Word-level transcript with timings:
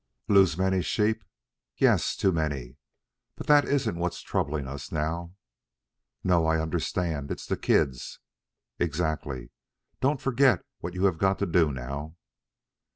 "Lose 0.27 0.57
many 0.57 0.81
sheep?" 0.81 1.23
"Yes; 1.77 2.15
too 2.15 2.31
many. 2.31 2.77
But 3.35 3.45
that 3.45 3.65
isn't 3.65 3.97
what's 3.99 4.21
troubling 4.23 4.67
us 4.67 4.91
now." 4.91 5.35
"No, 6.23 6.47
I 6.47 6.59
understand. 6.59 7.29
It's 7.29 7.45
the 7.45 7.55
kids." 7.55 8.17
"Exactly. 8.79 9.51
Don't 9.99 10.19
forget 10.19 10.63
what 10.79 10.95
you 10.95 11.03
have 11.05 11.19
got 11.19 11.37
to 11.37 11.45
do, 11.45 11.71
now." 11.71 12.15